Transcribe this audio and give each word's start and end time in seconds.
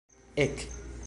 ek 0.37 0.55